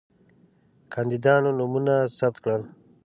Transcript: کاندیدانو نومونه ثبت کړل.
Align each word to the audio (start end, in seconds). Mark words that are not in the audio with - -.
کاندیدانو 0.93 1.49
نومونه 1.57 1.95
ثبت 2.17 2.39
کړل. 2.43 2.61